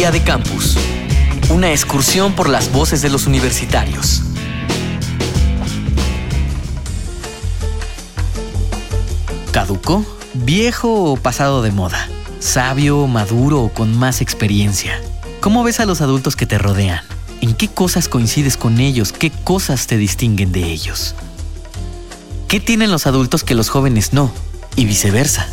De 0.00 0.22
Campus. 0.22 0.78
Una 1.50 1.72
excursión 1.72 2.32
por 2.32 2.48
las 2.48 2.72
voces 2.72 3.02
de 3.02 3.10
los 3.10 3.26
universitarios. 3.26 4.22
¿Caduco? 9.52 10.02
¿Viejo 10.32 11.12
o 11.12 11.16
pasado 11.18 11.60
de 11.60 11.70
moda? 11.70 12.08
¿Sabio, 12.38 13.06
maduro 13.08 13.60
o 13.60 13.68
con 13.68 13.94
más 13.94 14.22
experiencia? 14.22 14.98
¿Cómo 15.40 15.62
ves 15.64 15.80
a 15.80 15.86
los 15.86 16.00
adultos 16.00 16.34
que 16.34 16.46
te 16.46 16.56
rodean? 16.56 17.04
¿En 17.42 17.54
qué 17.54 17.68
cosas 17.68 18.08
coincides 18.08 18.56
con 18.56 18.80
ellos? 18.80 19.12
¿Qué 19.12 19.30
cosas 19.30 19.86
te 19.86 19.98
distinguen 19.98 20.50
de 20.50 20.64
ellos? 20.64 21.14
¿Qué 22.48 22.58
tienen 22.58 22.90
los 22.90 23.06
adultos 23.06 23.44
que 23.44 23.54
los 23.54 23.68
jóvenes 23.68 24.14
no? 24.14 24.32
Y 24.76 24.86
viceversa. 24.86 25.46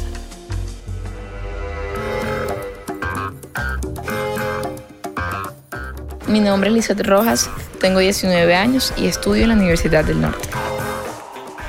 Mi 6.27 6.41
nombre 6.41 6.69
es 6.69 6.75
Lizeth 6.75 7.07
Rojas, 7.07 7.49
tengo 7.79 7.99
19 7.99 8.53
años 8.53 8.93
y 8.97 9.07
estudio 9.07 9.43
en 9.43 9.49
la 9.49 9.55
Universidad 9.55 10.03
del 10.03 10.19
Norte. 10.19 10.49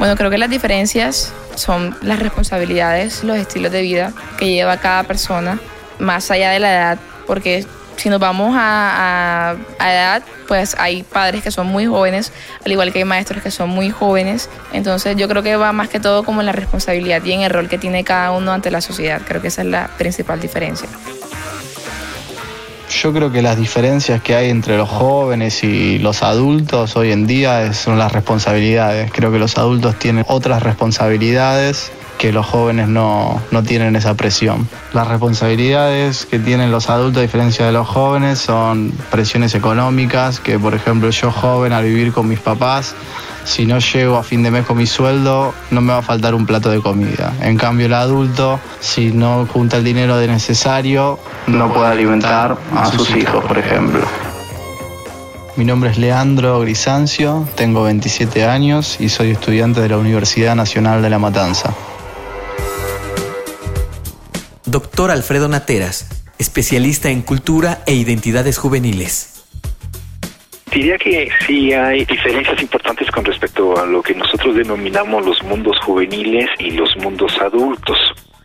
Bueno, 0.01 0.17
creo 0.17 0.31
que 0.31 0.39
las 0.39 0.51
diferencias 0.51 1.33
son 1.55 1.97
las 2.03 2.19
responsabilidades, 2.19 3.23
los 3.23 3.37
estilos 3.37 3.71
de 3.71 3.83
vida 3.83 4.13
que 4.37 4.51
lleva 4.51 4.79
cada 4.79 5.05
persona, 5.05 5.61
más 6.01 6.33
allá 6.33 6.51
de 6.51 6.59
la 6.59 6.73
edad, 6.73 6.99
porque 7.29 7.67
si 7.97 8.09
nos 8.11 8.19
vamos 8.19 8.53
a, 8.57 9.57
edad, 9.79 10.25
pues 10.49 10.75
hay 10.77 11.05
padres 11.05 11.45
que 11.45 11.53
son 11.53 11.69
muy 11.69 11.87
jóvenes, 11.87 12.33
al 12.65 12.73
igual 12.73 12.93
que 12.93 12.99
hay 12.99 13.05
maestros 13.05 13.43
que 13.43 13.53
son 13.53 13.71
muy 13.71 13.91
jóvenes. 13.91 14.49
Entonces 14.73 15.17
yo 15.17 15.29
creo 15.29 15.45
que 15.45 15.55
va 15.57 15.73
más 15.73 15.89
que 15.89 16.01
todo 16.01 16.25
como 16.25 16.41
en 16.41 16.47
la 16.47 16.53
responsabilidad 16.53 17.25
y 17.25 17.33
en 17.33 17.43
el 17.43 17.51
rol 17.51 17.69
que 17.69 17.79
tiene 17.79 18.03
cada 18.03 18.33
uno 18.33 18.53
ante 18.53 18.73
la 18.73 18.81
sociedad. 18.81 19.21
Creo 19.25 19.41
que 19.41 19.49
esa 19.49 19.63
es 19.63 19.69
la 19.69 19.89
principal 19.99 20.41
diferencia. 20.41 20.89
Yo 22.91 23.13
creo 23.13 23.31
que 23.31 23.43
las 23.43 23.59
diferencias 23.59 24.23
que 24.23 24.35
hay 24.35 24.49
entre 24.49 24.79
los 24.79 24.89
jóvenes 24.89 25.63
y 25.63 25.99
los 25.99 26.23
adultos 26.23 26.97
hoy 26.97 27.13
en 27.13 27.27
día 27.27 27.73
son 27.75 27.99
las 27.99 28.13
responsabilidades. 28.13 29.11
Creo 29.13 29.31
que 29.31 29.39
los 29.39 29.59
adultos 29.59 29.99
tienen 29.99 30.25
otras 30.27 30.63
responsabilidades 30.63 31.93
que 32.17 32.33
los 32.33 32.47
jóvenes 32.47 32.89
no, 32.89 33.41
no, 33.53 33.63
tienen 33.63 33.95
esa 33.95 34.15
presión. 34.15 34.69
Las 34.93 35.07
responsabilidades 35.07 36.27
que 36.27 36.39
tienen 36.39 36.73
los 36.73 36.91
adultos 36.91 37.21
a 37.21 37.23
diferencia 37.23 37.67
de 37.67 37.73
los 37.73 37.87
jóvenes 37.87 38.41
son 38.41 38.93
presiones 39.11 39.55
económicas, 39.55 40.41
que 40.41 40.59
por 40.59 40.75
ejemplo 40.75 41.11
yo 41.11 41.31
joven 41.31 41.73
al 41.73 41.85
vivir 41.85 42.13
con 42.13 42.27
mis 42.27 42.41
papás 42.41 42.95
si 43.49 43.65
no 43.65 43.79
llego 43.79 44.19
a 44.19 44.23
fin 44.23 44.43
de 44.43 44.51
mes 44.51 44.67
con 44.67 44.77
mi 44.77 44.87
sueldo, 44.87 45.55
no 45.71 45.81
me 45.81 45.95
va 45.95 46.01
a 46.01 46.03
faltar 46.03 46.35
un 46.35 46.45
plato 46.45 46.69
de 46.69 46.83
comida. 46.83 47.33
En 47.41 47.57
cambio, 47.57 47.87
el 47.87 47.95
adulto, 47.95 48.61
si 48.79 49.11
no 49.11 49.47
junta 49.47 49.79
el 49.79 49.85
dinero 49.85 50.19
de 50.19 50.29
necesario, 50.29 51.19
no 51.47 51.73
puede 51.73 51.89
alimentar 51.89 52.59
a 52.77 52.93
sus 52.93 53.11
hijos, 53.17 53.43
por 53.47 53.57
ejemplo. 53.57 54.03
Mi 55.57 55.65
nombre 55.65 55.91
es 55.91 55.97
Leandro 55.97 56.61
Grisancio, 56.61 57.49
tengo 57.57 57.85
27 57.85 58.45
años 58.45 58.99
y 59.01 59.09
soy 59.09 59.31
estudiante 59.31 59.81
de 59.81 59.89
la 59.89 59.97
Universidad 59.97 60.55
Nacional 60.55 61.01
de 61.01 61.09
La 61.09 61.19
Matanza. 61.19 61.73
Doctor 64.67 65.11
Alfredo 65.11 65.49
Nateras, 65.49 66.07
especialista 66.37 67.09
en 67.09 67.23
cultura 67.23 67.81
e 67.87 67.95
identidades 67.95 68.59
juveniles. 68.59 69.38
Diría 70.73 70.99
que 70.99 71.31
sí 71.47 71.73
hay 71.73 72.05
diferencias 72.05 72.61
importantes 72.61 73.11
con 73.11 73.25
respecto 73.25 73.79
a 73.79 73.87
lo 73.87 74.03
que 74.03 74.15
nosotros 74.15 74.55
denominamos 74.55 75.25
los 75.25 75.43
mundos 75.43 75.79
juveniles 75.81 76.49
y 76.59 76.73
los 76.73 76.95
mundos 76.99 77.41
adultos. 77.41 77.97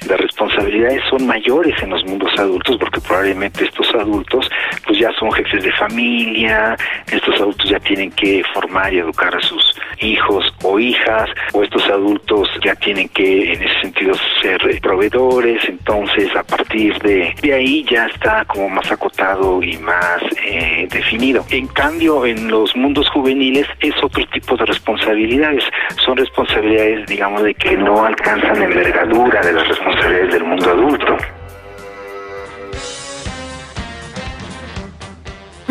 Las 0.08 0.20
responsabilidades 0.20 1.02
son 1.10 1.26
mayores 1.28 1.82
en 1.82 1.90
los 1.90 2.04
mundos 2.06 2.32
adultos 2.38 2.78
porque 2.78 3.00
probablemente 3.02 3.66
estos 3.66 3.94
adultos 3.96 4.50
pues 4.86 5.00
ya 5.00 5.12
son 5.20 5.32
jefes 5.32 5.64
de 5.64 5.72
familia, 5.74 6.78
estos 7.12 7.36
adultos 7.40 7.70
ya 7.70 7.80
tienen 7.80 8.12
que 8.12 8.44
formar 8.53 8.94
y 8.94 9.00
educar 9.00 9.36
a 9.36 9.42
sus 9.42 9.80
hijos 10.00 10.54
o 10.64 10.80
hijas, 10.80 11.30
o 11.54 11.64
estos 11.64 11.86
adultos 11.90 12.50
ya 12.64 12.76
tienen 12.76 13.09
que 13.09 13.54
en 13.54 13.64
ese 13.64 13.81
sentido 13.81 14.14
ser 14.42 14.59
proveedores, 14.81 15.64
entonces 15.68 16.36
a 16.36 16.44
partir 16.44 16.98
de, 17.00 17.34
de 17.42 17.54
ahí 17.54 17.86
ya 17.90 18.08
está 18.08 18.46
como 18.46 18.70
más 18.70 18.92
acotado 18.92 19.62
y 19.62 19.78
más 19.78 20.22
eh, 20.46 20.88
definido. 20.90 21.46
En 21.50 21.68
cambio, 21.68 22.26
en 22.26 22.50
los 22.50 22.76
mundos 22.76 23.09
juveniles 23.09 23.68
es 23.80 23.94
otro 24.02 24.26
tipo 24.28 24.56
de 24.58 24.66
responsabilidades, 24.66 25.64
son 26.06 26.18
responsabilidades 26.18 27.08
digamos 27.08 27.44
de 27.44 27.53
que 27.53 27.78
no 27.78 28.06
alcanzan 28.06 28.62
envergadura 28.62 29.42
de 29.42 29.53
las 29.53 29.68
responsabilidades 29.68 30.34
del 30.34 30.44
mundo 30.44 30.62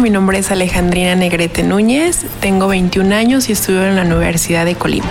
Mi 0.02 0.10
nombre 0.10 0.36
es 0.36 0.50
Alejandrina 0.50 1.14
Negrete 1.14 1.62
Núñez, 1.62 2.26
tengo 2.40 2.66
21 2.66 3.14
años 3.14 3.48
y 3.48 3.52
estudio 3.52 3.86
en 3.86 3.94
la 3.94 4.02
Universidad 4.02 4.64
de 4.64 4.74
Colima. 4.74 5.06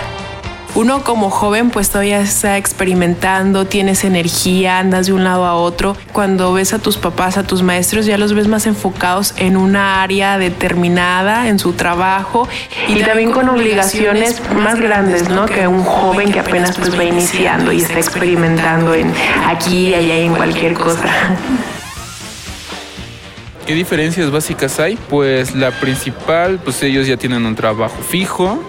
Uno 0.74 1.02
como 1.02 1.30
joven 1.30 1.70
pues 1.70 1.88
todavía 1.88 2.20
está 2.20 2.58
experimentando, 2.58 3.64
tienes 3.64 4.04
energía, 4.04 4.78
andas 4.78 5.06
de 5.06 5.14
un 5.14 5.24
lado 5.24 5.46
a 5.46 5.54
otro. 5.54 5.96
Cuando 6.12 6.52
ves 6.52 6.74
a 6.74 6.78
tus 6.78 6.98
papás, 6.98 7.38
a 7.38 7.42
tus 7.42 7.62
maestros, 7.62 8.04
ya 8.04 8.18
los 8.18 8.34
ves 8.34 8.48
más 8.48 8.66
enfocados 8.66 9.32
en 9.38 9.56
una 9.56 10.02
área 10.02 10.36
determinada, 10.36 11.48
en 11.48 11.58
su 11.58 11.72
trabajo 11.72 12.46
y, 12.86 13.00
también 13.00 13.30
con 13.30 13.48
obligaciones 13.48 14.42
más 14.54 14.78
grandes, 14.78 15.30
¿no? 15.30 15.46
Que 15.46 15.66
un 15.66 15.84
joven 15.84 16.30
que 16.30 16.40
apenas 16.40 16.76
pues 16.76 16.98
va 16.98 17.04
iniciando 17.04 17.72
y 17.72 17.78
está 17.78 17.98
experimentando 17.98 18.92
en 18.92 19.10
aquí 19.46 19.88
y 19.88 19.94
allá 19.94 20.18
y 20.18 20.26
en 20.26 20.34
cualquier 20.34 20.74
cosa. 20.74 21.08
¿Qué 23.66 23.74
diferencias 23.74 24.30
básicas 24.30 24.80
hay? 24.80 24.98
Pues 25.08 25.54
la 25.54 25.70
principal, 25.70 26.58
pues 26.62 26.82
ellos 26.82 27.06
ya 27.06 27.16
tienen 27.16 27.46
un 27.46 27.54
trabajo 27.54 28.02
fijo. 28.02 28.62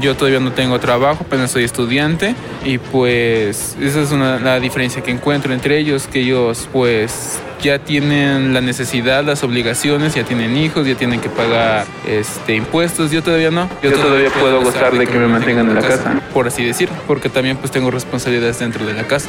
yo 0.00 0.16
todavía 0.16 0.38
no 0.38 0.52
tengo 0.52 0.78
trabajo, 0.78 1.24
apenas 1.26 1.50
soy 1.50 1.64
estudiante. 1.64 2.36
Y 2.64 2.78
pues 2.78 3.76
esa 3.80 4.02
es 4.02 4.12
una, 4.12 4.38
la 4.38 4.60
diferencia 4.60 5.02
que 5.02 5.10
encuentro 5.10 5.52
entre 5.52 5.78
ellos, 5.78 6.06
que 6.06 6.20
ellos 6.20 6.68
pues 6.72 7.40
ya 7.60 7.80
tienen 7.80 8.54
la 8.54 8.60
necesidad, 8.60 9.24
las 9.24 9.42
obligaciones, 9.42 10.14
ya 10.14 10.24
tienen 10.24 10.56
hijos, 10.56 10.86
ya 10.86 10.94
tienen 10.94 11.20
que 11.20 11.28
pagar 11.28 11.86
este, 12.06 12.54
impuestos. 12.54 13.10
Yo 13.10 13.22
todavía 13.22 13.50
no. 13.50 13.68
Yo, 13.82 13.92
todavía, 13.92 14.30
puedo 14.30 14.62
gozar 14.62 14.96
de 14.96 15.06
que, 15.06 15.18
me 15.18 15.26
mantengan 15.26 15.68
en 15.68 15.74
la 15.74 15.82
casa. 15.82 16.20
Por 16.32 16.46
así 16.46 16.64
decir, 16.64 16.88
porque 17.08 17.28
también 17.28 17.56
pues 17.56 17.72
tengo 17.72 17.90
responsabilidades 17.90 18.60
dentro 18.60 18.86
de 18.86 18.94
la 18.94 19.04
casa. 19.08 19.28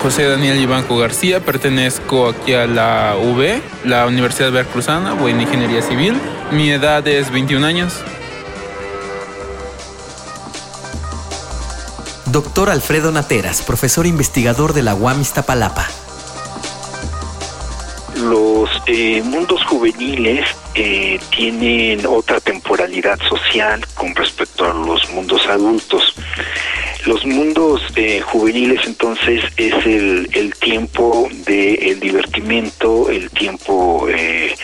José 0.00 0.26
Daniel 0.26 0.58
Ibanco 0.58 0.96
García, 0.96 1.40
pertenezco 1.40 2.30
aquí 2.30 2.54
a 2.54 2.66
la 2.66 3.16
UB, 3.20 3.60
la 3.84 4.06
Universidad 4.06 4.50
Veracruzana, 4.50 5.12
voy 5.12 5.32
en 5.32 5.42
Ingeniería 5.42 5.82
Civil. 5.82 6.18
Mi 6.52 6.70
edad 6.70 7.06
es 7.06 7.30
21 7.30 7.66
años. 7.66 7.92
Doctor 12.24 12.70
Alfredo 12.70 13.12
Nateras, 13.12 13.60
profesor 13.60 14.06
investigador 14.06 14.72
de 14.72 14.82
la 14.82 14.94
UAM 14.94 15.20
Iztapalapa. 15.20 15.86
Los 18.16 18.70
eh, 18.86 19.22
mundos 19.22 19.62
juveniles 19.66 20.46
eh, 20.74 21.20
tienen 21.30 22.06
otra 22.06 22.40
temporalidad 22.40 23.18
social 23.28 23.84
con 23.94 24.14
respecto 24.14 24.64
a 24.64 24.72
los 24.72 25.10
mundos 25.10 25.46
adultos. 25.46 26.14
Los 27.06 27.24
mundos 27.24 27.80
eh, 27.96 28.20
juveniles 28.20 28.80
entonces 28.86 29.42
es 29.56 29.74
el, 29.86 30.28
el 30.34 30.54
tiempo 30.54 31.28
del 31.46 31.82
el 31.82 32.00
divertimento, 32.00 33.08
el 33.08 33.30
tiempo 33.30 34.06
eh, 34.08 34.54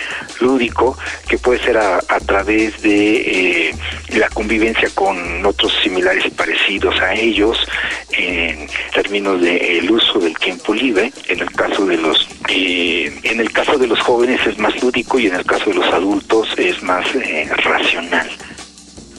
lúdico, 0.40 0.98
que 1.28 1.38
puede 1.38 1.62
ser 1.62 1.78
a, 1.78 1.96
a 1.96 2.20
través 2.20 2.82
de 2.82 3.70
eh, 3.70 3.74
la 4.10 4.28
convivencia 4.28 4.88
con 4.94 5.44
otros 5.46 5.72
similares 5.82 6.26
y 6.26 6.30
parecidos 6.30 7.00
a 7.00 7.14
ellos, 7.14 7.58
en 8.12 8.68
términos 8.92 9.40
del 9.40 9.90
uso 9.90 10.18
del 10.18 10.36
tiempo 10.36 10.74
libre. 10.74 11.12
En 11.28 11.40
el 11.40 11.50
caso 11.52 11.86
de 11.86 11.96
los 11.96 12.28
en 12.48 13.40
el 13.40 13.52
caso 13.52 13.76
de 13.76 13.86
los 13.86 14.00
jóvenes 14.00 14.46
es 14.46 14.58
más 14.58 14.80
lúdico 14.82 15.18
y 15.18 15.26
en 15.26 15.34
el 15.34 15.44
caso 15.44 15.70
de 15.70 15.76
los 15.76 15.86
adultos 15.86 16.48
es 16.56 16.82
más 16.82 17.06
racional 17.64 18.28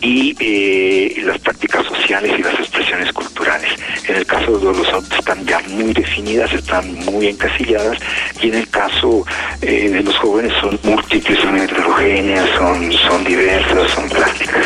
y 0.07 0.33
eh, 0.39 1.21
las 1.25 1.37
prácticas 1.39 1.85
sociales 1.85 2.31
y 2.39 2.41
las 2.41 2.53
expresiones 2.53 3.11
culturales. 3.11 3.69
En 4.07 4.15
el 4.15 4.25
caso 4.25 4.57
de 4.57 4.63
los 4.77 4.87
adultos 4.87 5.19
están 5.19 5.45
ya 5.45 5.59
muy 5.67 5.91
definidas, 5.91 6.53
están 6.53 6.93
muy 7.05 7.27
encasilladas 7.27 7.97
y 8.41 8.47
en 8.47 8.55
el 8.55 8.69
caso 8.69 9.25
eh, 9.61 9.89
de 9.89 10.03
los 10.03 10.15
jóvenes 10.19 10.53
son 10.61 10.79
múltiples, 10.83 11.37
son 11.41 11.57
heterogéneas, 11.57 12.49
son, 12.57 12.89
son 12.93 13.23
diversas, 13.25 13.91
son 13.91 14.07
plásticas. 14.07 14.65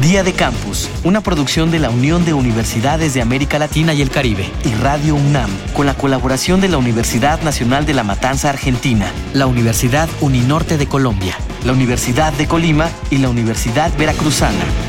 Día 0.00 0.24
de 0.24 0.32
Campus, 0.32 0.90
una 1.04 1.22
producción 1.22 1.70
de 1.70 1.78
la 1.78 1.88
Unión 1.88 2.26
de 2.26 2.34
Universidades 2.34 3.14
de 3.14 3.22
América 3.22 3.58
Latina 3.58 3.94
y 3.94 4.02
el 4.02 4.10
Caribe 4.10 4.44
y 4.64 4.74
Radio 4.82 5.14
UNAM, 5.14 5.48
con 5.72 5.86
la 5.86 5.94
colaboración 5.94 6.60
de 6.60 6.68
la 6.68 6.76
Universidad 6.76 7.40
Nacional 7.42 7.86
de 7.86 7.94
La 7.94 8.02
Matanza 8.02 8.50
Argentina, 8.50 9.10
la 9.32 9.46
Universidad 9.46 10.08
Uninorte 10.20 10.76
de 10.76 10.86
Colombia, 10.86 11.38
la 11.64 11.72
Universidad 11.72 12.32
de 12.34 12.46
Colima 12.46 12.90
y 13.10 13.18
la 13.18 13.28
Universidad 13.28 13.90
Veracruzana. 13.96 14.83